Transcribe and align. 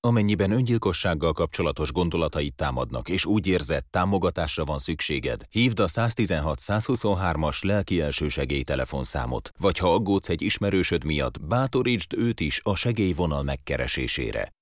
Amennyiben 0.00 0.50
öngyilkossággal 0.50 1.32
kapcsolatos 1.32 1.92
gondolatait 1.92 2.54
támadnak, 2.54 3.08
és 3.08 3.24
úgy 3.24 3.46
érzed, 3.46 3.84
támogatásra 3.90 4.64
van 4.64 4.78
szükséged, 4.78 5.44
hívd 5.50 5.78
a 5.78 5.88
116-123-as 5.88 7.64
lelki 7.64 8.00
elsősegély 8.00 8.62
telefonszámot, 8.62 9.52
vagy 9.58 9.78
ha 9.78 9.92
aggódsz 9.92 10.28
egy 10.28 10.42
ismerősöd 10.42 11.04
miatt, 11.04 11.40
bátorítsd 11.40 12.14
őt 12.14 12.40
is 12.40 12.60
a 12.62 12.74
segélyvonal 12.74 13.42
megkeresésére. 13.42 14.52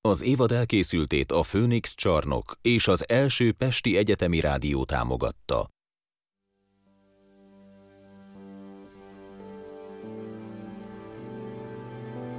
Az 0.00 0.22
évad 0.22 0.52
elkészültét 0.52 1.32
a 1.32 1.40
Phoenix 1.40 1.94
Csarnok 1.94 2.58
és 2.62 2.88
az 2.88 3.08
első 3.08 3.52
Pesti 3.52 3.96
Egyetemi 3.96 4.40
Rádió 4.40 4.84
támogatta. 4.84 5.68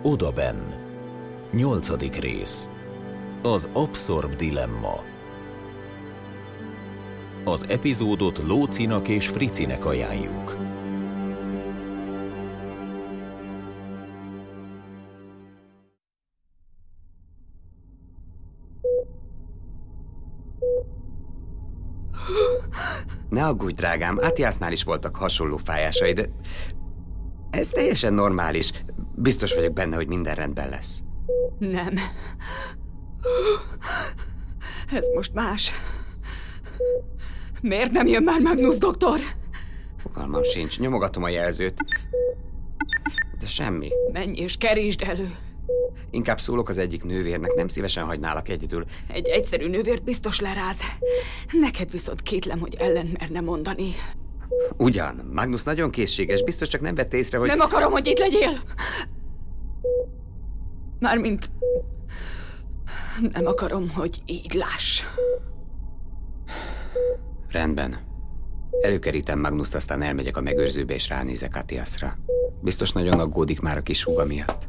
Odaben 0.03 0.79
Nyolcadik 1.52 2.16
rész 2.16 2.69
Az 3.42 3.69
Abszorb 3.73 4.36
Dilemma 4.36 5.04
Az 7.43 7.65
epizódot 7.69 8.37
Lócinak 8.37 9.07
és 9.07 9.28
Fricinek 9.28 9.86
ajánljuk. 9.86 10.57
Ne 23.29 23.45
aggódj, 23.45 23.73
drágám, 23.73 24.18
Atiásnál 24.18 24.71
is 24.71 24.84
voltak 24.84 25.15
hasonló 25.15 25.57
fájásai, 25.57 26.14
de 26.14 26.25
ez 27.50 27.68
teljesen 27.68 28.14
normális. 28.14 28.71
Biztos 29.15 29.56
vagyok 29.56 29.73
benne, 29.73 29.95
hogy 29.95 30.07
minden 30.07 30.36
rendben 30.36 30.70
lesz. 30.70 31.04
Nem. 31.59 31.93
Ez 34.94 35.08
most 35.16 35.34
más. 35.34 35.72
Miért 37.61 37.92
nem 37.92 38.08
jön 38.08 38.23
már 38.23 38.39
Magnus 38.39 38.78
doktor? 38.78 39.20
Fogalmam 39.97 40.44
sincs, 40.44 40.80
nyomogatom 40.80 41.23
a 41.23 41.30
jelzőt. 41.30 41.78
De 43.39 43.45
semmi. 43.45 43.89
Menj 44.11 44.39
és 44.39 44.58
kerítsd 44.58 45.02
elő. 45.02 45.36
Inkább 46.11 46.39
szólok 46.39 46.69
az 46.69 46.78
egyik 46.78 47.03
nővérnek, 47.03 47.53
nem 47.53 47.67
szívesen 47.67 48.06
hagynálak 48.06 48.50
egyedül. 48.50 48.86
Egy 49.08 49.28
egyszerű 49.28 49.67
nővért 49.67 50.03
biztos 50.03 50.39
leráz. 50.39 50.80
Neked 51.52 51.91
viszont 51.91 52.22
kétlem, 52.22 52.59
hogy 52.59 52.75
ellen 52.75 53.16
merne 53.19 53.41
mondani. 53.41 53.94
Ugyan, 54.78 55.30
Magnus 55.34 55.64
nagyon 55.64 55.91
készséges, 55.91 56.44
biztos 56.44 56.67
csak 56.67 56.81
nem 56.81 56.95
vette 56.95 57.17
észre, 57.17 57.38
hogy... 57.38 57.47
Nem 57.47 57.59
akarom, 57.59 57.91
hogy 57.91 58.08
itt 58.08 58.19
legyél! 58.19 58.59
Mármint... 61.00 61.50
Nem 63.31 63.45
akarom, 63.45 63.89
hogy 63.89 64.22
így 64.25 64.53
láss. 64.53 65.03
Rendben. 67.52 67.97
Előkerítem 68.81 69.39
Magnuszt, 69.39 69.75
aztán 69.75 70.02
elmegyek 70.02 70.38
a 70.38 70.41
megőrzőbe 70.41 70.94
és 70.94 71.09
ránézek 71.09 71.56
Atiasra. 71.56 72.17
Biztos 72.61 72.91
nagyon 72.91 73.19
aggódik 73.19 73.59
már 73.59 73.78
a 73.78 73.81
kis 73.81 74.03
húga 74.03 74.25
miatt. 74.25 74.67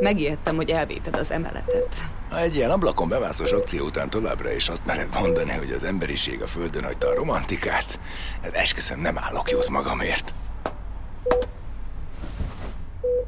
Megijedtem, 0.00 0.56
hogy 0.56 0.70
elvéted 0.70 1.14
az 1.14 1.30
emeletet. 1.30 2.15
Egy 2.34 2.54
ilyen 2.54 2.70
ablakon 2.70 3.08
bemászós 3.08 3.52
akció 3.52 3.84
után 3.84 4.10
továbbra 4.10 4.52
is 4.52 4.68
azt 4.68 4.86
mered 4.86 5.08
mondani, 5.20 5.50
hogy 5.50 5.70
az 5.70 5.84
emberiség 5.84 6.42
a 6.42 6.46
földön 6.46 6.84
hagyta 6.84 7.08
a 7.08 7.14
romantikát, 7.14 7.98
hát 8.42 8.54
esküszöm 8.54 9.00
nem 9.00 9.18
állok 9.18 9.50
jót 9.50 9.68
magamért. 9.68 10.34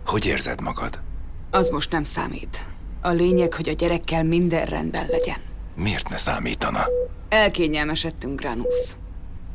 Hogy 0.06 0.26
érzed 0.26 0.60
magad? 0.60 1.00
Az 1.50 1.68
most 1.68 1.92
nem 1.92 2.04
számít. 2.04 2.64
A 3.00 3.10
lényeg, 3.10 3.54
hogy 3.54 3.68
a 3.68 3.72
gyerekkel 3.72 4.24
minden 4.24 4.64
rendben 4.64 5.06
legyen. 5.10 5.36
Miért 5.76 6.08
ne 6.08 6.16
számítana? 6.16 6.86
Elkényelmesedtünk, 7.28 8.40
Granus. 8.40 8.96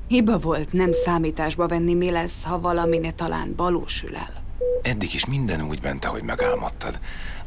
Hiba 0.08 0.38
volt 0.38 0.74
nem 0.74 0.92
számításba 0.92 1.68
venni, 1.68 1.94
mi 1.94 2.12
lesz, 2.12 2.44
ha 2.44 2.60
valami 2.60 2.98
ne 2.98 3.12
talán 3.12 3.54
valósul 3.58 4.16
el. 4.16 4.43
Eddig 4.82 5.14
is 5.14 5.26
minden 5.26 5.62
úgy 5.62 5.82
ment, 5.82 6.06
ahogy 6.06 6.24
megálmodtad. 6.24 7.00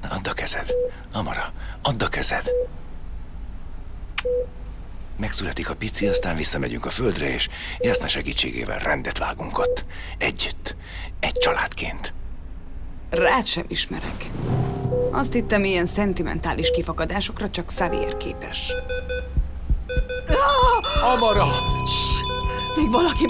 Na, 0.03 0.09
add 0.09 0.29
a 0.29 0.33
kezed. 0.33 0.73
Amara, 1.13 1.53
add 1.83 2.03
a 2.03 2.09
kezed. 2.09 2.51
Megszületik 5.17 5.71
a 5.71 5.75
pici, 5.75 6.07
aztán 6.07 6.37
visszamegyünk 6.37 6.85
a 6.85 6.91
földre, 6.91 7.33
és 7.33 7.49
Jászna 7.79 8.09
segítségével 8.09 8.79
rendet 8.79 9.19
vágunk 9.19 9.59
ott. 9.59 9.85
Együtt. 10.19 10.77
Egy 11.21 11.39
családként. 11.39 12.13
Rád 13.11 13.47
sem 13.47 13.65
ismerek. 13.69 14.31
Azt 15.11 15.33
hittem, 15.33 15.65
ilyen 15.65 15.87
szentimentális 15.87 16.71
kifakadásokra 16.71 17.51
csak 17.51 17.67
Xavier 17.67 18.17
képes. 18.17 18.73
Amara! 21.15 21.47
Még 22.77 22.91
valaki 22.91 23.27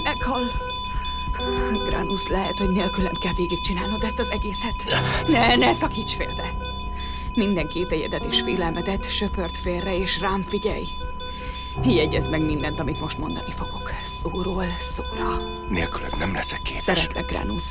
Granus, 1.85 2.27
lehet, 2.27 2.59
hogy 2.59 2.69
nélkülem 2.69 3.13
kell 3.13 3.33
végigcsinálnod 3.33 4.03
ezt 4.03 4.19
az 4.19 4.31
egészet. 4.31 4.83
Ne, 5.27 5.55
ne 5.55 5.71
szakíts 5.71 6.15
félbe. 6.15 6.53
Minden 7.35 7.67
kételjedet 7.67 8.25
és 8.25 8.41
félelmedet 8.41 9.09
söpört 9.09 9.57
félre, 9.57 9.97
és 9.97 10.19
rám 10.19 10.41
figyelj. 10.41 10.87
Jegyezd 11.83 12.29
meg 12.29 12.41
mindent, 12.45 12.79
amit 12.79 12.99
most 12.99 13.17
mondani 13.17 13.51
fogok. 13.51 13.91
Szóról 14.03 14.65
szóra. 14.79 15.27
Nélküled 15.69 16.17
nem 16.17 16.33
leszek 16.33 16.61
képes. 16.61 16.81
Szeretlek, 16.81 17.25
Granus. 17.25 17.63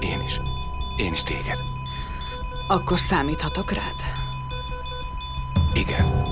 Én 0.00 0.20
is. 0.24 0.40
Én 0.96 1.12
is 1.12 1.22
téged. 1.22 1.58
Akkor 2.66 2.98
számíthatok 2.98 3.70
rád? 3.70 3.94
Igen. 5.72 6.26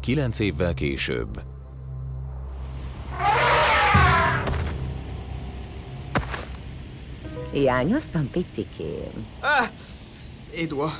Kilenc 0.00 0.38
évvel 0.38 0.74
később. 0.74 1.42
Hiányoztam, 7.52 8.30
picikém. 8.30 9.26
Ah, 9.40 9.68
Édua. 10.50 10.98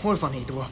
Hol 0.00 0.18
van 0.18 0.34
Édua? 0.34 0.68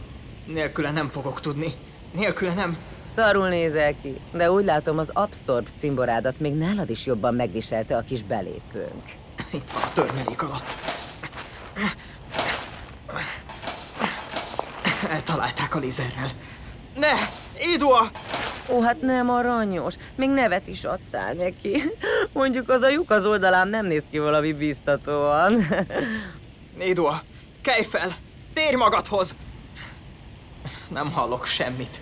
Nélküle 0.47 0.91
nem 0.91 1.09
fogok 1.09 1.41
tudni. 1.41 1.75
Nélküle 2.15 2.55
nem. 2.55 2.77
Szarul 3.15 3.49
nézel 3.49 3.95
ki, 4.03 4.21
de 4.33 4.51
úgy 4.51 4.65
látom 4.65 4.99
az 4.99 5.11
abszorb 5.13 5.69
cimborádat 5.79 6.41
még 6.41 6.55
nálad 6.55 6.91
is 6.91 7.07
jobban 7.07 7.35
megviselte 7.35 7.97
a 7.97 8.03
kis 8.03 8.23
belépőnk. 8.23 9.03
Itt 9.53 9.71
van 9.73 9.83
a 9.83 9.93
törmelék 9.93 10.43
alatt. 10.43 10.77
Eltalálták 15.11 15.75
a 15.75 15.79
lézerrel. 15.79 16.29
Ne! 16.95 17.13
Édua! 17.59 18.11
Ó, 18.69 18.83
hát 18.83 19.01
nem 19.01 19.31
aranyos. 19.31 19.95
Még 20.15 20.29
nevet 20.29 20.69
is 20.69 20.85
adtál 20.85 21.33
neki. 21.33 21.83
Mondjuk 22.33 22.69
az 22.69 22.83
a 22.83 22.89
lyuk 22.89 23.11
az 23.11 23.27
oldalán 23.27 23.69
nem 23.69 23.87
néz 23.87 24.05
ki 24.11 24.19
valami 24.19 24.53
biztatóan. 24.53 25.67
Édua, 26.79 27.23
kelj 27.61 27.83
fel! 27.85 28.17
Térj 28.53 28.75
magadhoz! 28.75 29.35
Nem 30.91 31.13
hallok 31.13 31.47
semmit. 31.47 32.01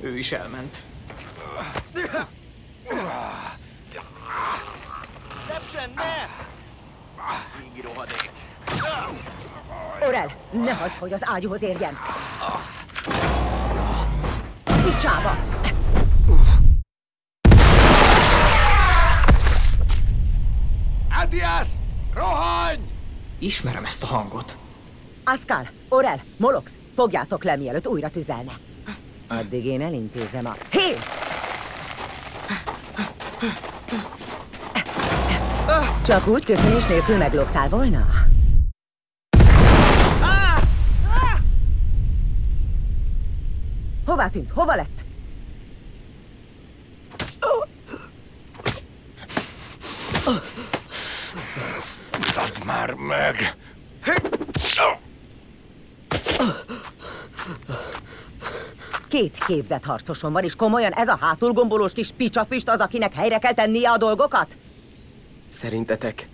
Ő 0.00 0.18
is 0.18 0.32
elment. 0.32 0.82
Debsen, 5.48 5.90
ne! 5.94 6.48
Égi 7.64 7.80
rohadék. 7.80 8.30
Orel, 10.06 10.32
ne 10.50 10.72
hagyd, 10.72 10.94
hogy 10.98 11.12
az 11.12 11.20
ágyúhoz 11.24 11.62
érjen. 11.62 11.98
Picsába! 14.84 15.36
Ismerem 23.42 23.84
ezt 23.84 24.02
a 24.02 24.06
hangot. 24.06 24.56
Aszkál, 25.24 25.70
Orel, 25.88 26.22
Molox, 26.36 26.72
fogjátok 26.94 27.44
le, 27.44 27.56
mielőtt 27.56 27.86
újra 27.88 28.10
tüzelne. 28.10 28.58
Addig 29.28 29.64
én 29.64 29.80
elintézem 29.80 30.46
a... 30.46 30.56
Hé! 30.70 30.96
Csak 36.04 36.26
úgy 36.26 36.44
köszönés 36.44 36.84
nélkül 36.84 37.16
meglógtál 37.16 37.68
volna? 37.68 38.06
Hová 44.04 44.28
tűnt? 44.28 44.50
Hova 44.50 44.74
lett? 44.74 45.04
Már 52.70 52.94
meg! 52.94 53.56
Két 59.08 59.44
képzett 59.46 59.84
harcoson 59.84 60.32
van, 60.32 60.44
és 60.44 60.54
komolyan 60.56 60.92
ez 60.92 61.08
a 61.08 61.18
hátulgombolós 61.20 61.92
kis 61.92 62.10
picsafüst 62.16 62.68
az, 62.68 62.80
akinek 62.80 63.14
helyre 63.14 63.38
kell 63.38 63.54
tennie 63.54 63.90
a 63.90 63.96
dolgokat? 63.96 64.56
Szerintetek 65.48 66.28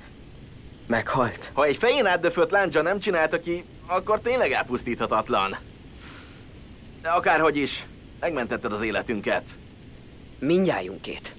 meghalt? 0.86 1.50
Ha 1.54 1.64
egy 1.64 1.76
fején 1.76 2.06
átdöfött 2.06 2.50
láncsa 2.50 2.82
nem 2.82 2.98
csinálta 2.98 3.40
ki, 3.40 3.64
akkor 3.86 4.20
tényleg 4.20 4.52
elpusztíthatatlan. 4.52 5.56
De 7.02 7.08
akárhogy 7.08 7.56
is, 7.56 7.86
megmentetted 8.20 8.72
az 8.72 8.82
életünket. 8.82 9.42
Mindjájunkét. 10.38 11.34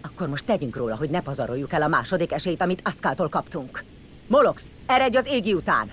Akkor 0.00 0.28
most 0.28 0.44
tegyünk 0.44 0.76
róla, 0.76 0.96
hogy 0.96 1.10
ne 1.10 1.20
pazaroljuk 1.20 1.72
el 1.72 1.82
a 1.82 1.88
második 1.88 2.32
esélyt, 2.32 2.60
amit 2.60 2.80
Aszkáltól 2.84 3.28
kaptunk. 3.28 3.84
Molox, 4.26 4.62
eredj 4.86 5.16
az 5.16 5.26
égi 5.26 5.52
után! 5.52 5.90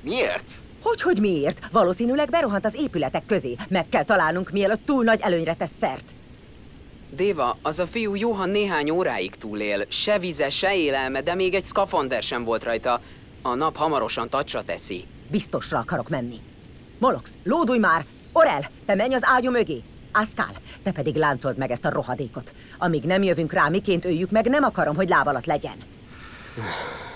Miért? 0.00 0.52
Hogy, 0.82 1.02
hogy 1.02 1.20
miért? 1.20 1.68
Valószínűleg 1.72 2.30
berohant 2.30 2.64
az 2.64 2.74
épületek 2.74 3.26
közé. 3.26 3.56
Meg 3.68 3.88
kell 3.88 4.04
találnunk, 4.04 4.50
mielőtt 4.50 4.86
túl 4.86 5.04
nagy 5.04 5.20
előnyre 5.20 5.54
tesz 5.54 5.76
szert. 5.78 6.04
Déva, 7.10 7.56
az 7.62 7.78
a 7.78 7.86
fiú 7.86 8.14
Johan 8.14 8.50
néhány 8.50 8.90
óráig 8.90 9.36
túlél. 9.36 9.84
Se 9.88 10.18
vize, 10.18 10.50
se 10.50 10.76
élelme, 10.76 11.22
de 11.22 11.34
még 11.34 11.54
egy 11.54 11.64
szkafander 11.64 12.22
sem 12.22 12.44
volt 12.44 12.64
rajta. 12.64 13.00
A 13.42 13.54
nap 13.54 13.76
hamarosan 13.76 14.28
tacsra 14.28 14.64
teszi. 14.64 15.04
Biztosra 15.30 15.78
akarok 15.78 16.08
menni. 16.08 16.40
Molox, 16.98 17.32
lódulj 17.42 17.78
már! 17.78 18.04
Orel, 18.32 18.70
te 18.86 18.94
menj 18.94 19.14
az 19.14 19.22
ágyú 19.24 19.50
mögé! 19.50 19.82
Aszkál, 20.12 20.52
te 20.82 20.90
pedig 20.90 21.14
láncold 21.14 21.56
meg 21.56 21.70
ezt 21.70 21.84
a 21.84 21.90
rohadékot. 21.90 22.52
Amíg 22.78 23.02
nem 23.02 23.22
jövünk 23.22 23.52
rá, 23.52 23.68
miként 23.68 24.04
öljük 24.04 24.30
meg, 24.30 24.48
nem 24.48 24.62
akarom, 24.62 24.96
hogy 24.96 25.08
láb 25.08 25.26
alatt 25.26 25.46
legyen. 25.46 25.76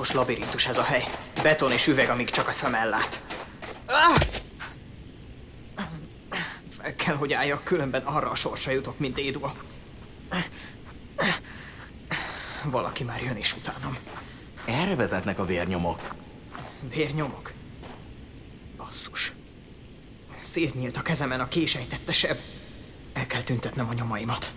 Valóságos 0.00 0.28
labirintus 0.28 0.66
ez 0.66 0.78
a 0.78 0.82
hely. 0.82 1.04
Beton 1.42 1.70
és 1.70 1.86
üveg, 1.86 2.08
amíg 2.08 2.30
csak 2.30 2.48
a 2.48 2.52
szem 2.52 2.74
ellát. 2.74 3.20
Ah! 3.86 4.16
Fel 6.78 6.94
kell, 6.94 7.14
hogy 7.14 7.32
álljak, 7.32 7.64
különben 7.64 8.02
arra 8.02 8.30
a 8.30 8.34
sorsa 8.34 8.70
jutok, 8.70 8.98
mint 8.98 9.18
Édua. 9.18 9.54
Valaki 12.64 13.04
már 13.04 13.22
jön 13.22 13.36
is 13.36 13.56
utánam. 13.56 13.96
Erre 14.64 14.94
vezetnek 14.94 15.38
a 15.38 15.44
vérnyomok. 15.44 16.14
Vérnyomok. 16.80 17.52
Basszus. 18.76 19.32
Szétnyílt 20.38 20.96
a 20.96 21.02
kezemen 21.02 21.40
a 21.40 21.48
késejtette 21.48 22.12
seb. 22.12 22.38
El 23.12 23.26
kell 23.26 23.42
tüntetnem 23.42 23.88
a 23.88 23.92
nyomaimat. 23.92 24.52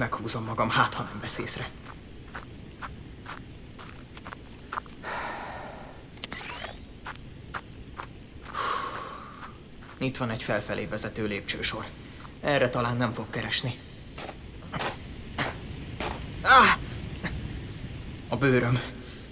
Meghúzom 0.00 0.44
magam, 0.44 0.70
hát 0.70 0.94
ha 0.94 1.02
nem 1.02 1.20
vesz 1.20 1.38
észre. 1.38 1.68
Itt 9.98 10.16
van 10.16 10.30
egy 10.30 10.42
felfelé 10.42 10.86
vezető 10.86 11.26
lépcsősor. 11.26 11.86
Erre 12.40 12.68
talán 12.68 12.96
nem 12.96 13.12
fog 13.12 13.30
keresni. 13.30 13.78
Ah! 16.42 16.76
A 18.28 18.36
bőröm. 18.36 18.80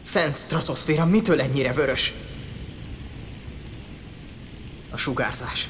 Szent 0.03 0.37
stratoszféra 0.37 1.05
mitől 1.05 1.41
ennyire 1.41 1.73
vörös? 1.73 2.13
A 4.91 4.97
sugárzás. 4.97 5.69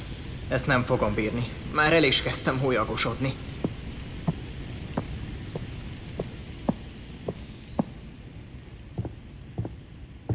Ezt 0.49 0.67
nem 0.67 0.85
fogom 0.85 1.15
bírni. 1.15 1.49
Már 1.73 1.93
el 1.93 2.03
is 2.03 2.23
kezdtem 2.23 2.59
hólyagosodni. 2.59 3.35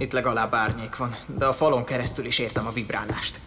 Itt 0.04 0.12
legalább 0.12 0.54
árnyék 0.54 0.98
van, 0.98 1.18
de 1.38 1.46
a 1.46 1.54
falon 1.54 1.84
keresztül 1.84 2.26
is 2.26 2.40
érzem 2.40 2.68
a 2.68 2.72
vibrálást. 2.72 3.40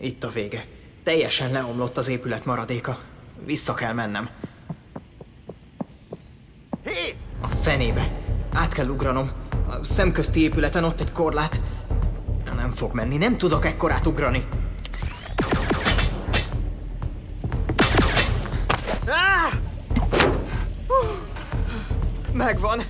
Itt 0.00 0.24
a 0.24 0.28
vége. 0.28 0.66
Teljesen 1.02 1.50
leomlott 1.50 1.96
az 1.96 2.08
épület 2.08 2.44
maradéka. 2.44 2.98
Vissza 3.44 3.74
kell 3.74 3.92
mennem. 3.92 4.28
A 7.40 7.46
fenébe. 7.46 8.12
Át 8.52 8.72
kell 8.72 8.88
ugranom. 8.88 9.32
A 9.66 9.84
szemközti 9.84 10.42
épületen 10.42 10.84
ott 10.84 11.00
egy 11.00 11.12
korlát. 11.12 11.60
Nem 12.56 12.72
fog 12.72 12.92
menni, 12.92 13.16
nem 13.16 13.36
tudok 13.36 13.64
ekkorát 13.64 14.06
ugrani. 14.06 14.48
Megvan. 22.48 22.82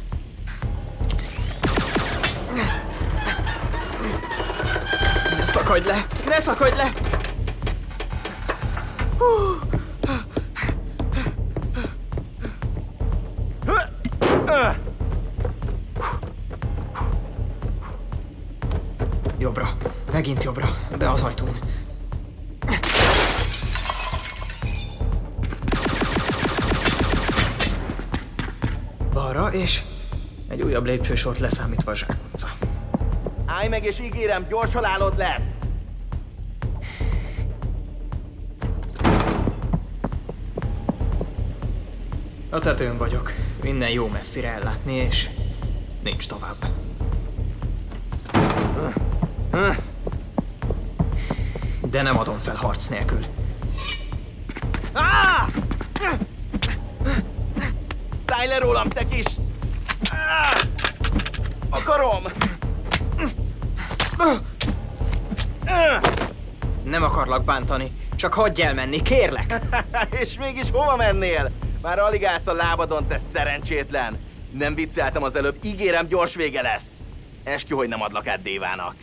Ne 5.38 5.46
szakadj 5.46 5.86
le! 5.86 6.04
Ne 6.26 6.40
szakadj 6.40 6.76
le! 6.76 6.92
Hú! 9.18 9.67
Lépcsősort 30.88 31.38
leszámítva 31.38 31.90
a 31.90 31.94
zsákutca. 31.94 32.48
Állj 33.46 33.68
meg 33.68 33.84
és 33.84 34.00
ígérem, 34.00 34.46
gyors 34.48 34.72
halálod 34.72 35.16
lesz! 35.16 35.40
A 42.50 42.58
tetőn 42.58 42.96
vagyok. 42.96 43.32
Minden 43.62 43.90
jó 43.90 44.08
messzire 44.08 44.48
ellátni, 44.48 44.94
és 44.94 45.28
nincs 46.02 46.26
tovább. 46.26 46.66
De 51.90 52.02
nem 52.02 52.18
adom 52.18 52.38
fel 52.38 52.56
harc 52.56 52.86
nélkül. 52.86 53.24
Ah! 54.92 55.48
Szállj 58.26 58.46
le 58.46 58.58
rólam, 58.58 58.88
te 58.88 59.06
kis! 59.06 59.26
Ah! 60.10 60.67
Akarom! 61.70 62.24
Nem 66.84 67.02
akarlak 67.02 67.44
bántani, 67.44 67.92
csak 68.16 68.32
hagyj 68.34 68.62
elmenni, 68.62 69.02
kérlek! 69.02 69.60
És 70.20 70.38
mégis 70.38 70.70
hova 70.70 70.96
mennél? 70.96 71.50
Már 71.82 71.98
alig 71.98 72.24
állsz 72.24 72.46
a 72.46 72.52
lábadon, 72.52 73.06
te 73.06 73.18
szerencsétlen! 73.32 74.18
Nem 74.50 74.74
vicceltem 74.74 75.22
az 75.22 75.36
előbb, 75.36 75.56
ígérem, 75.62 76.06
gyors 76.06 76.34
vége 76.34 76.62
lesz! 76.62 76.86
Eskü, 77.44 77.74
hogy 77.74 77.88
nem 77.88 78.02
adlak 78.02 78.26
át 78.26 78.42
Dévának. 78.42 78.94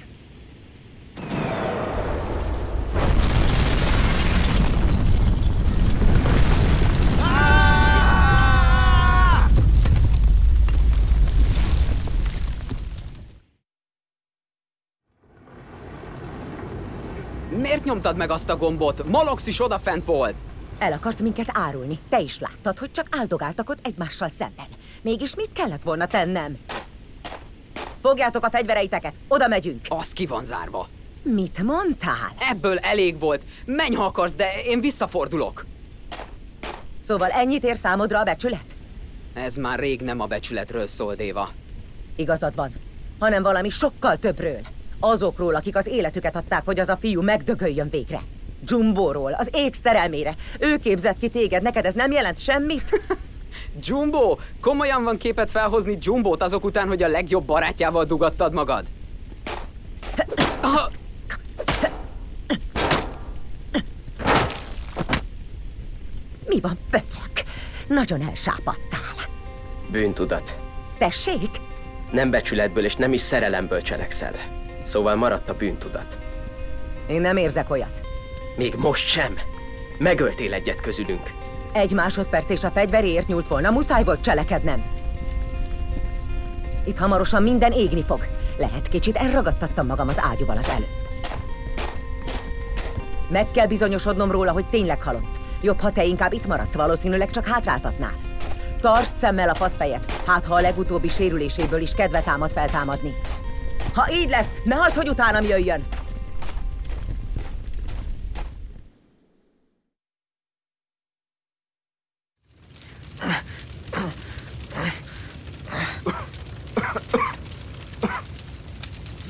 Miért 17.65 17.83
nyomtad 17.83 18.15
meg 18.15 18.29
azt 18.29 18.49
a 18.49 18.57
gombot? 18.57 19.07
Molox 19.07 19.47
is 19.47 19.61
odafent 19.61 20.05
volt. 20.05 20.33
El 20.79 20.91
akart 20.91 21.19
minket 21.21 21.49
árulni. 21.53 21.99
Te 22.09 22.19
is 22.19 22.39
láttad, 22.39 22.77
hogy 22.77 22.91
csak 22.91 23.07
áldogáltak 23.11 23.69
ott 23.69 23.85
egymással 23.85 24.29
szemben. 24.29 24.65
Mégis 25.01 25.35
mit 25.35 25.49
kellett 25.53 25.83
volna 25.83 26.07
tennem? 26.07 26.57
Fogjátok 28.01 28.45
a 28.45 28.49
fegyvereiteket, 28.49 29.13
oda 29.27 29.47
megyünk. 29.47 29.85
Az 29.89 30.11
ki 30.11 30.25
van 30.25 30.45
zárva. 30.45 30.87
Mit 31.21 31.63
mondtál? 31.63 32.33
Ebből 32.49 32.77
elég 32.77 33.19
volt. 33.19 33.43
Menj, 33.65 33.95
ha 33.95 34.03
akarsz, 34.03 34.35
de 34.35 34.61
én 34.63 34.81
visszafordulok. 34.81 35.65
Szóval 36.99 37.29
ennyit 37.29 37.63
ér 37.63 37.75
számodra 37.75 38.19
a 38.19 38.23
becsület? 38.23 38.65
Ez 39.33 39.55
már 39.55 39.79
rég 39.79 40.01
nem 40.01 40.19
a 40.19 40.25
becsületről 40.25 40.87
szól, 40.87 41.15
Déva. 41.15 41.51
Igazad 42.15 42.55
van, 42.55 42.73
hanem 43.19 43.43
valami 43.43 43.69
sokkal 43.69 44.17
többről. 44.17 44.59
Azokról, 45.07 45.55
akik 45.55 45.75
az 45.75 45.87
életüket 45.87 46.35
adták, 46.35 46.65
hogy 46.65 46.79
az 46.79 46.89
a 46.89 46.97
fiú 46.97 47.21
megdögöljön 47.21 47.89
végre. 47.89 48.21
Jumbóról, 48.67 49.33
az 49.33 49.49
ég 49.53 49.73
szerelmére. 49.73 50.35
Ő 50.59 50.77
képzett 50.77 51.19
ki 51.19 51.29
téged, 51.29 51.61
neked 51.61 51.85
ez 51.85 51.93
nem 51.93 52.11
jelent 52.11 52.39
semmit? 52.39 53.01
Jumbo! 53.87 54.37
Komolyan 54.61 55.03
van 55.03 55.17
képet 55.17 55.51
felhozni 55.51 55.97
Jumbót 56.01 56.41
azok 56.41 56.63
után, 56.63 56.87
hogy 56.87 57.03
a 57.03 57.07
legjobb 57.07 57.45
barátjával 57.45 58.05
dugattad 58.05 58.53
magad? 58.53 58.85
Mi 66.47 66.59
van, 66.59 66.77
pöcök? 66.89 67.47
Nagyon 67.87 68.27
elsápadtál. 68.29 69.15
Bűntudat. 69.91 70.57
Tessék? 70.97 71.49
Nem 72.11 72.29
becsületből 72.29 72.85
és 72.85 72.95
nem 72.95 73.13
is 73.13 73.21
szerelemből 73.21 73.81
cselekszel. 73.81 74.54
Szóval 74.85 75.15
maradt 75.15 75.49
a 75.49 75.53
bűntudat. 75.53 76.17
Én 77.07 77.21
nem 77.21 77.37
érzek 77.37 77.69
olyat. 77.69 78.01
Még 78.55 78.75
most 78.75 79.07
sem. 79.07 79.37
Megöltél 79.97 80.53
egyet 80.53 80.81
közülünk. 80.81 81.31
Egy 81.71 81.91
másodperc 81.91 82.49
és 82.49 82.63
a 82.63 82.71
fegyveréért 82.71 83.27
nyúlt 83.27 83.47
volna, 83.47 83.71
muszáj 83.71 84.03
volt 84.03 84.21
cselekednem. 84.21 84.83
Itt 86.85 86.97
hamarosan 86.97 87.43
minden 87.43 87.71
égni 87.71 88.03
fog. 88.03 88.27
Lehet 88.57 88.87
kicsit 88.89 89.15
elragadtattam 89.15 89.85
magam 89.85 90.07
az 90.07 90.21
ágyúval 90.31 90.57
az 90.57 90.69
előbb. 90.69 91.03
Meg 93.29 93.51
kell 93.51 93.67
bizonyosodnom 93.67 94.31
róla, 94.31 94.51
hogy 94.51 94.65
tényleg 94.65 95.01
halott. 95.01 95.39
Jobb, 95.61 95.79
ha 95.79 95.91
te 95.91 96.03
inkább 96.03 96.33
itt 96.33 96.45
maradsz, 96.45 96.73
valószínűleg 96.73 97.29
csak 97.29 97.47
hátráltatnál. 97.47 98.13
Tartsd 98.81 99.13
szemmel 99.19 99.49
a 99.49 99.53
faszfejet, 99.53 100.11
hát 100.25 100.45
ha 100.45 100.55
a 100.55 100.61
legutóbbi 100.61 101.07
sérüléséből 101.07 101.81
is 101.81 101.93
kedve 101.93 102.21
támad 102.21 102.51
feltámadni. 102.51 103.13
Ha 103.95 104.11
így 104.11 104.29
lesz, 104.29 104.45
ne 104.63 104.75
hagyd, 104.75 104.95
hogy 104.95 105.09
utánam 105.09 105.45
jöjjön! 105.45 105.83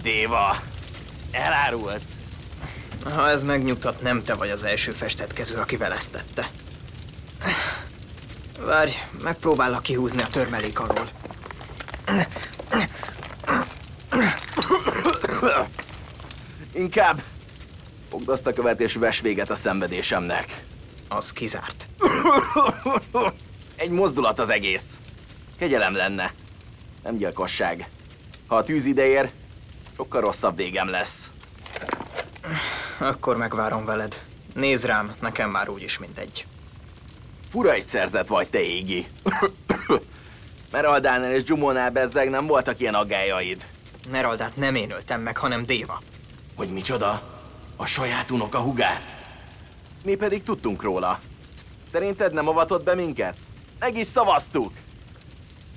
Déva, 0.01 0.57
elárult. 1.31 2.03
Ha 3.03 3.29
ez 3.29 3.43
megnyugtat, 3.43 4.01
nem 4.01 4.23
te 4.23 4.33
vagy 4.33 4.49
az 4.49 4.63
első 4.63 4.91
festetkező, 4.91 5.57
aki 5.57 5.77
velesztette. 5.77 6.49
Várj, 8.59 8.91
megpróbállak 9.23 9.83
kihúzni 9.83 10.21
a 10.21 10.27
törmelék 10.27 10.79
alól. 10.79 11.09
Inkább 16.75 17.21
fogd 18.09 18.29
azt 18.29 18.47
a 18.47 18.53
követ 18.53 18.79
és 18.81 18.93
ves 18.93 19.19
véget 19.19 19.49
a 19.49 19.55
szenvedésemnek. 19.55 20.63
Az 21.09 21.31
kizárt. 21.31 21.87
Egy 23.75 23.89
mozdulat 23.89 24.39
az 24.39 24.49
egész. 24.49 24.83
Kegyelem 25.57 25.95
lenne. 25.95 26.33
Nem 27.03 27.17
gyilkosság. 27.17 27.89
Ha 28.47 28.55
a 28.55 28.63
tűz 28.63 28.85
ideér, 28.85 29.29
sokkal 29.95 30.21
rosszabb 30.21 30.55
végem 30.55 30.89
lesz. 30.89 31.29
Akkor 32.97 33.37
megvárom 33.37 33.85
veled. 33.85 34.21
Nézd 34.53 34.85
rám, 34.85 35.15
nekem 35.19 35.49
már 35.49 35.69
úgyis 35.69 35.97
mindegy. 35.97 36.45
Fura 37.51 37.73
egy 37.73 37.85
szerzet 37.85 38.27
vagy, 38.27 38.49
te 38.49 38.61
égi. 38.61 39.07
Meraldánál 40.71 41.33
és 41.33 41.43
Dzsumónál 41.43 41.91
bezzeg 41.91 42.29
nem 42.29 42.45
voltak 42.45 42.79
ilyen 42.79 42.93
aggájaid. 42.93 43.63
Neraldát 44.11 44.55
nem 44.55 44.75
én 44.75 44.91
öltem 44.91 45.21
meg, 45.21 45.37
hanem 45.37 45.65
Déva. 45.65 46.01
Hogy 46.55 46.69
micsoda? 46.69 47.21
A 47.75 47.85
saját 47.85 48.31
unoka 48.31 48.59
hugát? 48.59 49.15
Mi 50.05 50.15
pedig 50.15 50.43
tudtunk 50.43 50.81
róla. 50.81 51.19
Szerinted 51.91 52.33
nem 52.33 52.47
avatott 52.47 52.83
be 52.83 52.95
minket? 52.95 53.37
Meg 53.79 53.97
is 53.97 54.05
szavaztuk! 54.05 54.71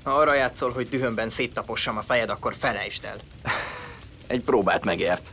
Ha 0.02 0.10
arra 0.10 0.34
játszol, 0.34 0.72
hogy 0.72 0.88
dühömben 0.88 1.28
széttapossam 1.28 1.96
a 1.96 2.02
fejed, 2.02 2.30
akkor 2.30 2.54
felejtsd 2.54 3.04
el. 3.04 3.16
Egy 4.26 4.42
próbát 4.42 4.84
megért. 4.84 5.30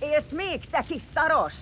Élsz 0.00 0.30
még, 0.30 0.60
te 0.70 0.84
kis 0.88 1.02
szaros! 1.14 1.54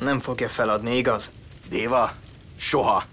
Nem 0.00 0.20
fogja 0.20 0.48
feladni, 0.48 0.96
igaz? 0.96 1.30
Déva? 1.68 2.12
Soha. 2.56 3.04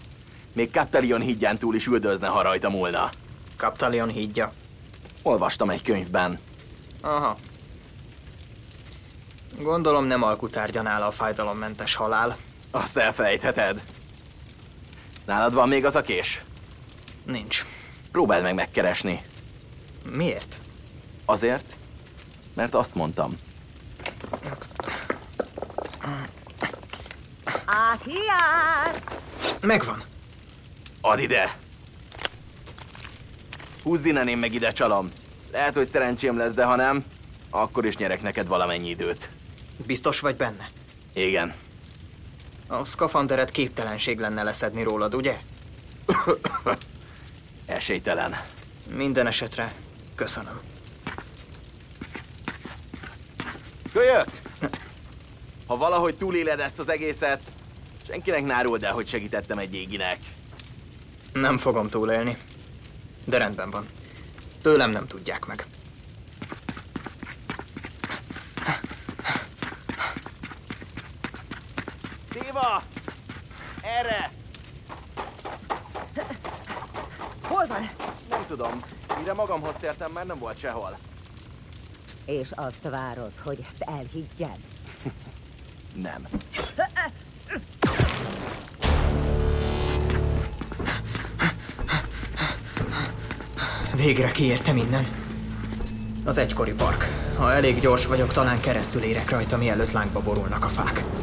Még 0.54 0.72
Kaptalion 0.72 1.22
hídján 1.22 1.58
túl 1.58 1.76
is 1.76 1.86
üldözne, 1.88 2.28
ha 2.28 2.42
rajta 2.42 2.70
múlna. 2.70 3.10
Kaptalion 3.58 4.10
hídja. 4.10 4.52
Olvastam 5.22 5.70
egy 5.70 5.84
könyvben. 5.84 6.40
Aha. 7.02 7.36
Gondolom 9.62 10.06
nem 10.06 10.24
alkutárgya 10.24 10.82
nála 10.82 11.06
a 11.06 11.12
fájdalommentes 11.12 11.96
halál. 11.96 12.36
Azt 12.72 12.98
elfelejtheted. 12.98 13.82
Nálad 15.26 15.54
van 15.54 15.68
még 15.68 15.86
az 15.86 15.96
a 15.96 16.02
kés? 16.02 16.42
Nincs. 17.26 17.66
Próbáld 18.12 18.44
meg 18.44 18.54
megkeresni. 18.54 19.22
Miért? 20.10 20.58
Azért, 21.26 21.76
mert 22.54 22.74
azt 22.74 22.96
mondtam. 22.96 23.32
Áhiár! 27.66 29.02
Megvan. 29.62 30.04
Add 31.02 31.20
ide! 31.20 31.58
Húzz 33.84 34.06
innen, 34.06 34.28
én 34.28 34.38
meg 34.38 34.54
ide 34.54 34.72
csalom. 34.72 35.08
Lehet, 35.52 35.74
hogy 35.74 35.90
szerencsém 35.90 36.38
lesz, 36.38 36.54
de 36.54 36.64
ha 36.64 36.76
nem, 36.76 37.04
akkor 37.50 37.86
is 37.86 37.98
nyerek 37.98 38.22
neked 38.22 38.48
valamennyi 38.48 38.90
időt. 38.90 39.30
Biztos 39.86 40.20
vagy 40.20 40.36
benne? 40.36 40.70
Igen. 41.14 41.54
A 42.68 42.86
szkafanderet 42.86 43.52
képtelenség 43.52 44.20
lenne 44.20 44.44
leszedni 44.44 44.84
rólad, 44.84 45.16
ugye? 45.16 45.38
Esélytelen. 47.66 48.42
Minden 48.96 49.28
esetre 49.28 49.72
köszönöm. 50.16 50.60
Kölyök! 53.94 54.26
Ha 55.68 55.78
valahogy 55.78 56.16
túléled 56.16 56.60
ezt 56.60 56.80
az 56.80 56.90
egészet, 56.90 57.42
senkinek 58.08 58.44
ne 58.44 58.54
áruld 58.54 58.84
el, 58.84 58.94
hogy 58.94 59.08
segítettem 59.08 59.58
egy 59.58 59.76
éginek. 59.76 60.18
Nem 61.34 61.58
fogom 61.58 61.88
túlélni. 61.88 62.38
De 63.26 63.38
rendben 63.38 63.70
van. 63.70 63.88
Tőlem 64.62 64.92
nem 64.92 65.08
tudják 65.08 65.46
meg. 65.46 65.66
Déva! 72.34 72.82
Erre! 73.82 74.32
Hol 77.42 77.66
van? 77.66 77.90
Nem 78.30 78.46
tudom. 78.48 78.80
Mire 79.18 79.30
magamhoz 79.48 79.74
tértem, 79.80 80.12
már 80.12 80.26
nem 80.26 80.38
volt 80.40 80.60
sehol. 80.60 80.98
És 82.26 82.48
azt 82.52 82.90
várod, 82.90 83.32
hogy 83.44 83.60
ezt 83.62 83.82
elhiggyem? 83.82 84.56
Nem. 86.08 86.28
Végre 93.96 94.32
kiértem 94.32 94.78
innen. 94.78 95.08
Az 96.26 96.38
egykori 96.38 96.74
park. 96.74 97.08
Ha 97.38 97.54
elég 97.54 97.80
gyors 97.80 98.06
vagyok, 98.06 98.32
talán 98.32 98.60
keresztül 98.60 99.02
érek 99.02 99.30
rajta, 99.30 99.58
mielőtt 99.58 99.92
lángba 99.92 100.22
borulnak 100.22 100.66
a 100.66 100.70
fák. 100.70 101.21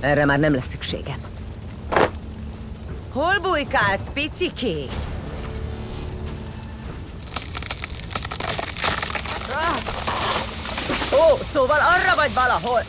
Erre 0.00 0.24
már 0.24 0.38
nem 0.38 0.54
lesz 0.54 0.68
szükségem. 0.70 1.18
Hol 3.12 3.38
bujkálsz, 3.38 4.10
piciké? 4.12 4.86
Ó, 11.12 11.38
szóval 11.52 11.78
arra 11.78 12.14
vagy 12.14 12.34
valahol. 12.34 12.80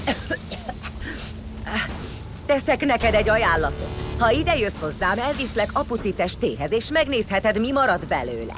Teszek 2.45 2.85
neked 2.85 3.13
egy 3.13 3.29
ajánlatot. 3.29 3.89
Ha 4.19 4.31
ide 4.31 4.57
jössz 4.57 4.79
hozzám, 4.79 5.19
elviszlek 5.19 5.69
apuci 5.73 6.13
testéhez, 6.13 6.71
és 6.71 6.89
megnézheted, 6.89 7.59
mi 7.59 7.71
marad 7.71 8.07
belőle. 8.07 8.55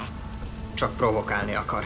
Csak 0.73 0.95
provokálni 0.95 1.55
akar. 1.55 1.85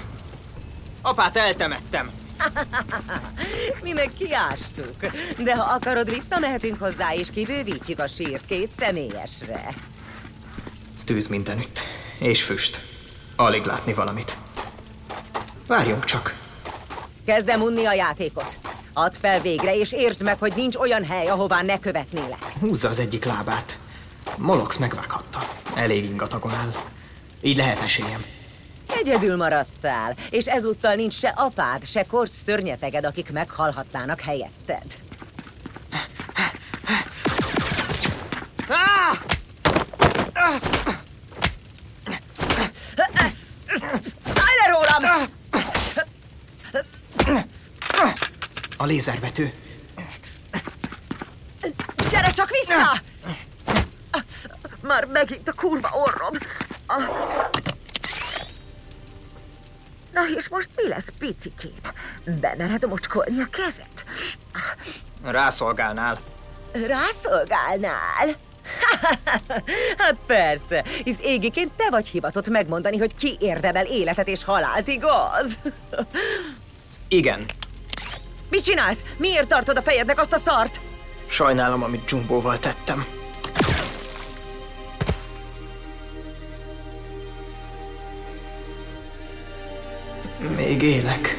Apát 1.01 1.37
eltemettem! 1.37 2.16
Mi 3.83 3.91
meg 3.91 4.09
kiástuk. 4.17 4.95
De 5.37 5.55
ha 5.55 5.73
akarod, 5.73 6.09
visszamehetünk 6.09 6.79
hozzá, 6.79 7.13
és 7.13 7.27
kibővítjük 7.33 7.99
a 7.99 8.07
sírt 8.07 8.45
két 8.45 8.69
személyesre. 8.79 9.73
Tűz 11.05 11.27
mindenütt. 11.27 11.79
És 12.19 12.43
füst. 12.43 12.81
Alig 13.35 13.63
látni 13.63 13.93
valamit. 13.93 14.37
Várjunk 15.67 16.05
csak. 16.05 16.35
Kezdem 17.25 17.61
unni 17.61 17.85
a 17.85 17.93
játékot. 17.93 18.57
Add 18.93 19.13
fel 19.21 19.41
végre, 19.41 19.75
és 19.75 19.91
értsd 19.91 20.23
meg, 20.23 20.39
hogy 20.39 20.53
nincs 20.55 20.75
olyan 20.75 21.05
hely, 21.05 21.27
ahová 21.27 21.61
ne 21.61 21.79
követnélek. 21.79 22.43
Húzza 22.59 22.89
az 22.89 22.99
egyik 22.99 23.25
lábát. 23.25 23.77
Molox 24.37 24.77
megvághatta. 24.77 25.39
Elég 25.75 26.03
ingatagon 26.03 26.51
áll. 26.51 26.71
Így 27.41 27.57
lehet 27.57 27.81
esélyem. 27.81 28.25
Egyedül 28.89 29.35
maradtál, 29.35 30.15
és 30.29 30.45
ezúttal 30.45 30.95
nincs 30.95 31.13
se 31.13 31.33
apád, 31.35 31.85
se 31.85 32.03
korcs 32.03 32.31
szörnyeteged, 32.31 33.05
akik 33.05 33.31
meghalhatnának 33.31 34.21
helyetted. 34.21 34.83
Szállj 44.25 44.55
le 44.61 44.69
rólam! 44.69 45.29
A 48.77 48.85
lézervető. 48.85 49.53
Gyere 52.09 52.29
csak 52.29 52.49
vissza! 52.49 53.01
Már 54.81 55.05
megint 55.05 55.47
a 55.47 55.53
kurva 55.53 55.89
orrom. 55.93 56.33
Na 60.17 60.23
és 60.37 60.49
most 60.49 60.69
mi 60.75 60.87
lesz, 60.87 61.07
picikém? 61.19 61.79
Bemered 62.41 62.87
mocskolni 62.87 63.41
a 63.41 63.47
kezed? 63.51 64.03
Rászolgálnál. 65.23 66.19
Rászolgálnál? 66.71 68.35
hát 69.97 70.15
persze, 70.25 70.85
hisz 71.03 71.19
égiként 71.21 71.71
te 71.75 71.89
vagy 71.89 72.07
hivatott 72.07 72.49
megmondani, 72.49 72.97
hogy 72.97 73.15
ki 73.15 73.37
érdemel 73.39 73.85
életet 73.85 74.27
és 74.27 74.43
halált, 74.43 74.87
igaz? 74.87 75.57
Igen. 77.07 77.45
Mit 78.49 78.63
csinálsz? 78.63 79.03
Miért 79.17 79.47
tartod 79.47 79.77
a 79.77 79.81
fejednek 79.81 80.19
azt 80.19 80.33
a 80.33 80.37
szart? 80.37 80.79
Sajnálom, 81.27 81.83
amit 81.83 82.09
Jumbóval 82.09 82.59
tettem. 82.59 83.16
Még 90.37 90.81
élek. 90.81 91.37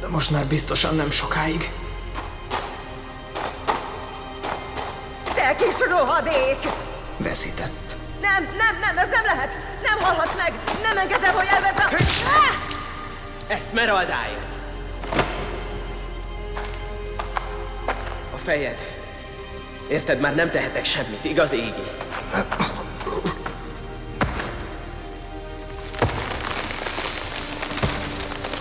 De 0.00 0.08
most 0.08 0.30
már 0.30 0.44
biztosan 0.44 0.94
nem 0.96 1.10
sokáig. 1.10 1.70
Te 5.34 5.54
kis 5.54 5.88
rohadék! 5.90 6.58
Veszített. 7.16 7.96
Nem, 8.20 8.42
nem, 8.42 8.78
nem, 8.80 8.98
ez 8.98 9.08
nem 9.08 9.24
lehet! 9.24 9.56
Nem 9.82 9.98
hallhatsz 10.00 10.36
meg! 10.36 10.52
Nem 10.82 10.98
engedem, 10.98 11.34
hogy 11.34 11.46
elvedd 11.50 11.76
a... 11.76 11.94
Ezt 13.46 13.72
Meraldáért. 13.72 14.54
A 18.34 18.36
fejed. 18.44 18.78
Érted, 19.88 20.20
már 20.20 20.34
nem 20.34 20.50
tehetek 20.50 20.84
semmit, 20.84 21.24
igaz, 21.24 21.52
Égi? 21.52 21.90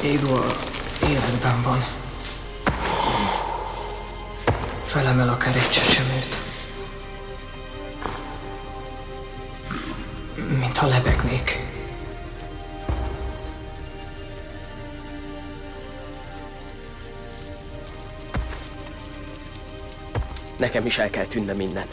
Édua 0.03 0.45
életben 1.09 1.61
van. 1.61 1.85
Felemel 4.83 5.29
akár 5.29 5.55
egy 5.55 5.69
csecsemőt. 5.69 6.41
Mintha 10.59 10.87
lebegnék. 10.87 11.67
Nekem 20.57 20.85
is 20.85 20.97
el 20.97 21.09
kell 21.09 21.25
tűnne 21.25 21.53
minden. 21.53 21.85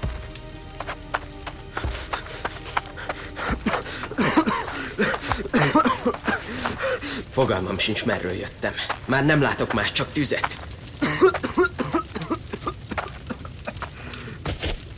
Fogalmam 7.36 7.78
sincs, 7.78 8.04
merről 8.04 8.32
jöttem. 8.32 8.72
Már 9.04 9.24
nem 9.24 9.40
látok 9.40 9.72
más, 9.72 9.92
csak 9.92 10.12
tüzet. 10.12 10.56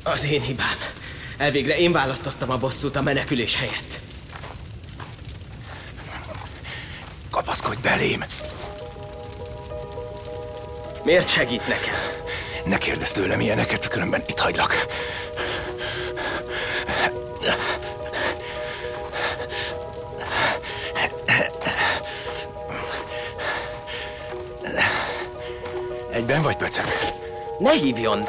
Az 0.03 0.24
én 0.24 0.40
hibám. 0.40 0.77
Elvégre 1.37 1.79
én 1.79 1.92
választottam 1.92 2.51
a 2.51 2.57
bosszút 2.57 2.96
a 2.96 3.03
menekülés 3.03 3.57
helyett. 3.57 4.01
Kapaszkodj 7.31 7.81
belém! 7.83 8.24
Miért 11.05 11.29
segít 11.29 11.68
nekem? 11.68 11.94
Ne 12.64 12.79
kérdezz 12.79 13.12
tőlem 13.12 13.40
ilyeneket, 13.40 13.88
különben 13.88 14.22
itt 14.27 14.38
hagylak. 14.38 14.87
Egyben 26.38 26.57
vagy, 26.59 26.68
pöcök? 26.68 26.85
Ne 27.59 27.72
hívjon! 27.72 28.29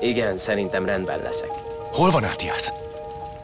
Igen, 0.00 0.38
szerintem 0.38 0.84
rendben 0.84 1.18
leszek. 1.22 1.50
Hol 1.92 2.10
van 2.10 2.24
Átiász? 2.24 2.72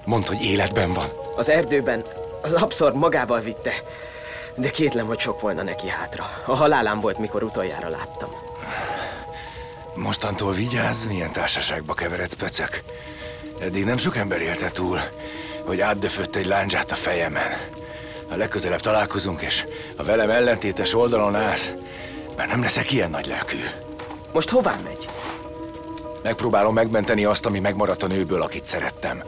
Mondd, 0.05 0.27
hogy 0.27 0.43
életben 0.43 0.93
van. 0.93 1.09
Az 1.37 1.49
erdőben 1.49 2.03
az 2.43 2.53
abszorb 2.53 2.97
magával 2.97 3.41
vitte, 3.41 3.73
de 4.55 4.71
kétlem, 4.71 5.07
hogy 5.07 5.19
sok 5.19 5.41
volna 5.41 5.63
neki 5.63 5.89
hátra. 5.89 6.31
A 6.47 6.55
halálám 6.55 7.01
volt, 7.01 7.19
mikor 7.19 7.43
utoljára 7.43 7.89
láttam. 7.89 8.29
Mostantól 9.95 10.53
vigyázz, 10.53 11.07
milyen 11.07 11.33
társaságba 11.33 11.95
keveredsz, 11.95 12.35
pöcök. 12.35 12.81
Eddig 13.61 13.85
nem 13.85 13.97
sok 13.97 14.17
ember 14.17 14.41
élte 14.41 14.71
túl, 14.71 15.01
hogy 15.65 15.81
átdöfött 15.81 16.37
egy 16.37 16.47
láncsát 16.47 16.91
a 16.91 16.95
fejemen. 16.95 17.57
Ha 18.29 18.37
legközelebb 18.37 18.81
találkozunk, 18.81 19.43
és 19.43 19.65
a 19.97 20.03
velem 20.03 20.31
ellentétes 20.31 20.95
oldalon 20.95 21.35
állsz, 21.35 21.73
már 22.37 22.49
nem 22.49 22.61
leszek 22.61 22.91
ilyen 22.91 23.11
nagy 23.11 23.27
lelkű. 23.27 23.57
Most 24.33 24.49
hová 24.49 24.77
megy? 24.85 25.09
Megpróbálom 26.23 26.75
megmenteni 26.75 27.25
azt, 27.25 27.47
ami 27.47 27.61
megmaradt 27.61 28.03
a 28.03 28.07
nőből, 28.07 28.43
akit 28.43 28.65
szerettem. 28.65 29.23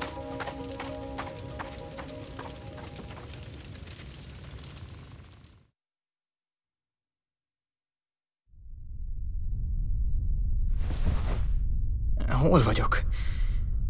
Hol 12.28 12.62
vagyok? 12.62 13.02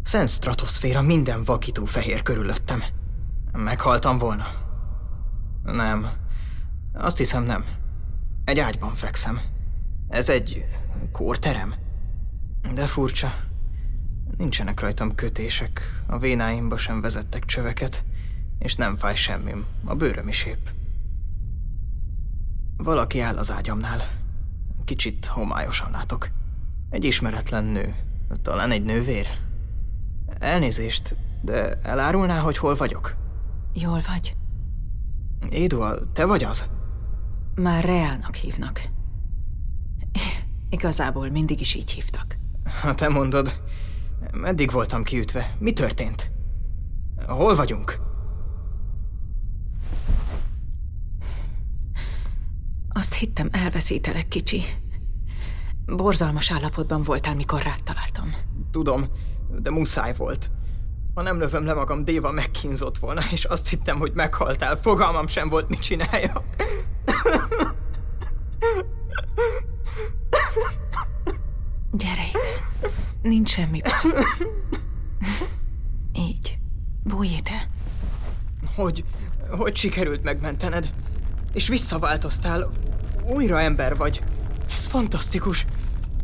Szent 0.03 0.29
stratoszféra 0.29 1.01
minden 1.01 1.43
vakító 1.43 1.85
fehér 1.85 2.21
körülöttem. 2.21 2.83
Meghaltam 3.51 4.17
volna? 4.17 4.45
Nem. 5.63 6.09
Azt 6.93 7.17
hiszem 7.17 7.43
nem. 7.43 7.65
Egy 8.47 8.59
ágyban 8.59 8.95
fekszem. 8.95 9.41
Ez 10.09 10.29
egy 10.29 10.65
kórterem? 11.11 11.75
De 12.73 12.85
furcsa. 12.85 13.33
Nincsenek 14.37 14.79
rajtam 14.79 15.15
kötések, 15.15 16.03
a 16.05 16.17
vénáimba 16.17 16.77
sem 16.77 17.01
vezettek 17.01 17.45
csöveket, 17.45 18.03
és 18.59 18.75
nem 18.75 18.95
fáj 18.95 19.15
semmim, 19.15 19.65
a 19.85 19.95
bőröm 19.95 20.27
is 20.27 20.43
épp. 20.43 20.67
Valaki 22.77 23.19
áll 23.19 23.37
az 23.37 23.51
ágyamnál. 23.51 24.01
Kicsit 24.85 25.25
homályosan 25.25 25.91
látok. 25.91 26.29
Egy 26.89 27.05
ismeretlen 27.05 27.63
nő. 27.63 27.95
Talán 28.41 28.71
egy 28.71 28.83
nővér. 28.83 29.27
Elnézést, 30.39 31.15
de 31.41 31.79
elárulná, 31.81 32.39
hogy 32.39 32.57
hol 32.57 32.75
vagyok? 32.75 33.15
Jól 33.73 34.01
vagy? 34.07 34.35
Édua, 35.49 36.11
te 36.13 36.25
vagy 36.25 36.43
az? 36.43 36.69
Már 37.61 37.83
Reának 37.83 38.35
hívnak. 38.35 38.81
Igazából 40.69 41.29
mindig 41.29 41.59
is 41.59 41.73
így 41.73 41.91
hívtak. 41.91 42.37
Ha 42.81 42.95
te 42.95 43.09
mondod, 43.09 43.61
meddig 44.31 44.71
voltam 44.71 45.03
kiütve? 45.03 45.55
Mi 45.59 45.73
történt? 45.73 46.31
Hol 47.27 47.55
vagyunk? 47.55 47.99
Azt 52.89 53.13
hittem, 53.13 53.49
elveszítelek, 53.51 54.27
kicsi. 54.27 54.61
Borzalmas 55.85 56.51
állapotban 56.51 57.01
voltál, 57.03 57.35
mikor 57.35 57.61
rád 57.61 57.83
találtam. 57.83 58.33
Tudom, 58.71 59.05
de 59.59 59.69
muszáj 59.69 60.13
volt. 60.13 60.49
Ha 61.13 61.21
nem 61.21 61.39
lövöm 61.39 61.65
le 61.65 61.73
magam, 61.73 62.03
Déva 62.03 62.31
megkínzott 62.31 62.97
volna, 62.97 63.21
és 63.31 63.45
azt 63.45 63.69
hittem, 63.69 63.97
hogy 63.97 64.11
meghaltál. 64.13 64.75
Fogalmam 64.75 65.27
sem 65.27 65.49
volt, 65.49 65.69
mit 65.69 65.81
csináljak. 65.81 66.43
Gyere 71.91 72.27
ide. 72.29 72.39
Nincs 73.21 73.49
semmi. 73.49 73.81
Így. 76.13 76.57
Bújj 77.03 77.27
ide. 77.27 77.69
Hogy, 78.75 79.03
hogy 79.49 79.75
sikerült 79.75 80.23
megmentened? 80.23 80.93
És 81.53 81.67
visszaváltoztál. 81.67 82.71
Újra 83.23 83.59
ember 83.61 83.95
vagy. 83.95 84.23
Ez 84.71 84.85
fantasztikus. 84.85 85.65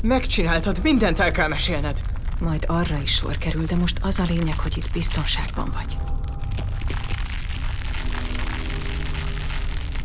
Megcsináltad, 0.04 0.80
mindent 0.84 1.20
el 1.20 1.32
kell 1.32 1.48
mesélned. 1.48 2.02
Majd 2.40 2.66
arra 2.68 2.98
is 2.98 3.12
sor 3.12 3.38
kerül, 3.38 3.66
de 3.66 3.76
most 3.76 4.00
az 4.02 4.20
a 4.20 4.24
lényeg, 4.24 4.60
hogy 4.60 4.78
itt 4.78 4.92
biztonságban 4.92 5.72
vagy. 5.74 6.13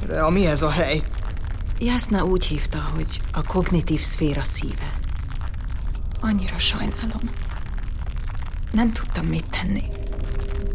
Rea, 0.08 0.28
mi 0.28 0.46
ez 0.46 0.62
a 0.62 0.70
hely? 0.70 1.02
Jasna 1.78 2.24
úgy 2.24 2.46
hívta, 2.46 2.78
hogy 2.94 3.20
a 3.32 3.42
kognitív 3.42 4.00
szféra 4.00 4.44
szíve. 4.44 4.94
Annyira 6.20 6.58
sajnálom. 6.58 7.30
Nem 8.72 8.92
tudtam 8.92 9.26
mit 9.26 9.46
tenni. 9.50 9.82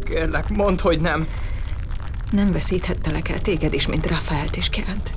Kérlek, 0.04 0.48
mondd, 0.48 0.80
hogy 0.82 1.00
nem. 1.00 1.28
Nem 2.30 2.52
veszíthettelek 2.52 3.28
el 3.28 3.38
téged 3.38 3.72
is, 3.72 3.86
mint 3.86 4.06
Rafaelt 4.06 4.56
és 4.56 4.68
Kent. 4.68 5.14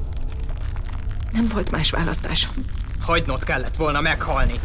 Nem 1.32 1.46
volt 1.46 1.72
más 1.72 1.92
választásom. 1.92 2.56
Hagynod 3.02 3.44
kellett 3.44 3.76
volna 3.76 4.02
meghalni. 4.02 4.60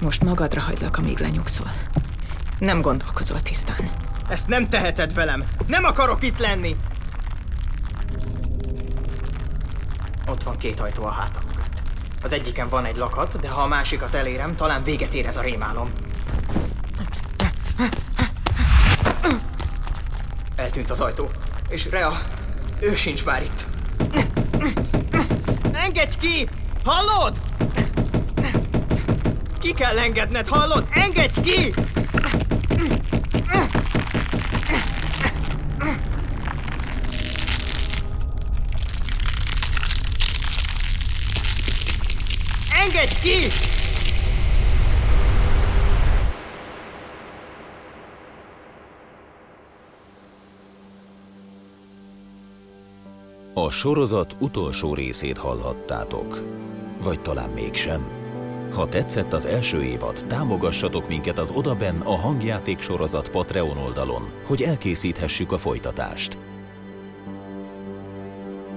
Most 0.00 0.24
magadra 0.24 0.60
hagylak, 0.60 0.96
amíg 0.96 1.18
lenyugszol. 1.18 1.70
Nem 2.58 2.80
gondolkozol 2.80 3.40
tisztán. 3.40 3.90
Ezt 4.28 4.48
nem 4.48 4.68
teheted 4.68 5.14
velem. 5.14 5.44
Nem 5.66 5.84
akarok 5.84 6.24
itt 6.24 6.38
lenni. 6.38 6.76
Ott 10.28 10.42
van 10.42 10.56
két 10.56 10.80
ajtó 10.80 11.04
a 11.04 11.10
hátam 11.10 11.42
mögött. 11.46 11.82
Az 12.22 12.32
egyiken 12.32 12.68
van 12.68 12.84
egy 12.84 12.96
lakat, 12.96 13.40
de 13.40 13.48
ha 13.48 13.62
a 13.62 13.66
másikat 13.66 14.14
elérem, 14.14 14.56
talán 14.56 14.82
véget 14.82 15.14
ér 15.14 15.26
ez 15.26 15.36
a 15.36 15.40
rémálom. 15.40 15.92
Eltűnt 20.56 20.90
az 20.90 21.00
ajtó. 21.00 21.30
És 21.68 21.90
Rea, 21.90 22.12
ő 22.80 22.94
sincs 22.94 23.24
már 23.24 23.42
itt. 23.42 23.66
Engedj 25.72 26.18
ki! 26.18 26.48
Hallod? 26.84 27.40
Ki 29.58 29.74
kell 29.74 29.98
engedned, 29.98 30.48
hallod? 30.48 30.88
Engedj 30.90 31.40
ki! 31.40 31.74
Engedj 42.98 43.20
ki! 43.20 43.48
A 53.54 53.70
sorozat 53.70 54.36
utolsó 54.38 54.94
részét 54.94 55.38
hallhattátok. 55.38 56.42
Vagy 57.02 57.20
talán 57.20 57.50
mégsem. 57.50 58.06
Ha 58.72 58.88
tetszett 58.88 59.32
az 59.32 59.46
első 59.46 59.82
évad, 59.82 60.24
támogassatok 60.28 61.08
minket 61.08 61.38
az 61.38 61.50
Odaben 61.54 62.00
a 62.00 62.16
hangjáték 62.16 62.80
sorozat 62.80 63.30
Patreon 63.30 63.78
oldalon, 63.78 64.30
hogy 64.46 64.62
elkészíthessük 64.62 65.52
a 65.52 65.58
folytatást. 65.58 66.38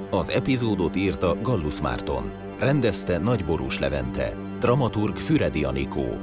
Az 0.10 0.30
epizódot 0.30 0.96
írta 0.96 1.42
Gallus 1.42 1.82
Márton, 1.82 2.51
rendezte 2.62 3.18
Nagyborús 3.18 3.80
Levente, 3.80 4.36
dramaturg 4.60 5.16
Füredi 5.16 5.64
Anikó. 5.64 6.18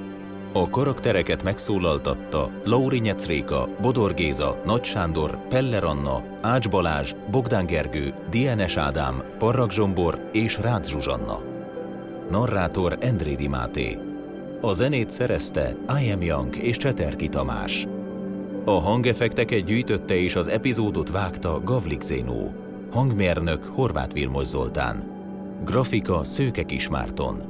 A 0.53 0.69
karaktereket 0.69 1.43
megszólaltatta 1.43 2.51
Lauri 2.65 2.99
Nyecréka, 2.99 3.69
Bodor 3.81 4.15
Géza, 4.15 4.61
Nagy 4.65 4.85
Sándor, 4.85 5.49
Peller 5.49 5.85
Anna, 5.85 6.23
Ács 6.41 6.69
Balázs, 6.69 7.15
Bogdán 7.31 7.67
Gergő, 7.67 8.15
Dienes 8.31 8.77
Ádám, 8.77 9.23
Parrak 9.39 9.71
Zsombor 9.71 10.29
és 10.33 10.59
Rácz 10.61 10.91
Zsuzsanna. 10.91 11.43
Narrátor 12.31 12.97
Endrédi 13.01 13.49
Máté. 13.49 13.99
A 14.61 14.73
zenét 14.73 15.11
szerezte 15.11 15.77
I 16.03 16.11
Am 16.11 16.23
Young 16.23 16.57
és 16.57 16.77
Cseterki 16.77 17.29
Tamás. 17.29 17.87
A 18.65 18.81
hangeffekteket 18.81 19.65
gyűjtötte 19.65 20.15
és 20.15 20.37
az 20.37 20.49
epizódot 20.49 21.11
vágta 21.11 21.61
Gavlik 21.65 22.03
Zénó. 22.03 22.53
Hangmérnök 22.91 23.65
Horváth 23.65 24.15
Vilmos 24.15 24.47
Zoltán. 24.47 25.18
Grafika 25.65 26.25
Szőke 26.25 26.63
Kismárton. 26.63 27.43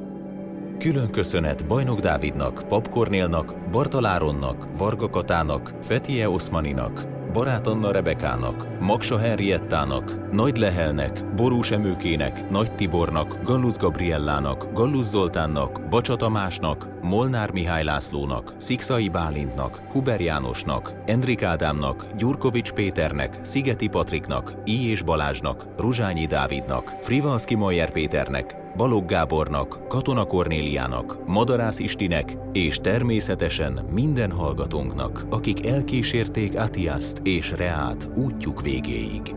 Külön 0.78 1.10
köszönet 1.10 1.66
Bajnok 1.66 2.00
Dávidnak, 2.00 2.64
Pap 2.68 2.88
Kornélnak, 2.88 3.54
Bartaláronnak, 3.70 4.66
Varga 4.76 5.10
Katának, 5.10 5.72
Fetie 5.82 6.28
Oszmaninak, 6.28 7.06
Barát 7.38 7.66
Anna 7.66 7.90
Rebekának, 7.90 8.80
Maksa 8.80 9.18
Henriettának, 9.18 10.32
Nagy 10.32 10.56
Lehelnek, 10.56 11.34
Borús 11.34 11.70
Emőkének, 11.70 12.50
Nagy 12.50 12.74
Tibornak, 12.74 13.38
Gallus 13.42 13.76
Gabriellának, 13.76 14.72
Gallus 14.72 15.04
Zoltánnak, 15.04 15.88
Bacsa 15.88 16.16
Tamásnak, 16.16 17.02
Molnár 17.02 17.50
Mihály 17.50 17.84
Lászlónak, 17.84 18.54
Szikszai 18.56 19.08
Bálintnak, 19.08 19.80
Huber 19.92 20.20
Jánosnak, 20.20 20.92
Endrik 21.06 21.42
Ádámnak, 21.42 22.06
Gyurkovics 22.16 22.72
Péternek, 22.72 23.38
Szigeti 23.42 23.88
Patriknak, 23.88 24.54
I. 24.64 24.90
és 24.90 25.02
Balázsnak, 25.02 25.66
Ruzsányi 25.76 26.26
Dávidnak, 26.26 26.96
Frivalszki 27.00 27.54
Majer 27.54 27.90
Péternek, 27.90 28.56
Balogh 28.78 29.06
Gábornak, 29.06 29.88
Katona 29.88 30.24
Kornéliának, 30.24 31.26
Madarász 31.26 31.78
Istinek, 31.78 32.36
és 32.52 32.76
természetesen 32.76 33.72
minden 33.90 34.30
hallgatónknak, 34.30 35.26
akik 35.30 35.66
elkísérték 35.66 36.58
Atiaszt 36.58 37.20
és 37.22 37.50
Reát 37.56 38.08
útjuk 38.16 38.62
végéig. 38.62 39.34